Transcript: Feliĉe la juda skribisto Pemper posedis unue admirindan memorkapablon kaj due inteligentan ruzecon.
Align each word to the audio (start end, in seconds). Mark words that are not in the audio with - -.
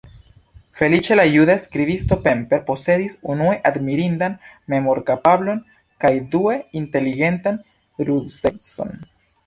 Feliĉe 0.77 1.17
la 1.17 1.25
juda 1.33 1.55
skribisto 1.65 2.17
Pemper 2.23 2.63
posedis 2.71 3.17
unue 3.35 3.53
admirindan 3.73 4.39
memorkapablon 4.75 5.65
kaj 6.07 6.15
due 6.33 6.61
inteligentan 6.83 7.65
ruzecon. 8.11 9.03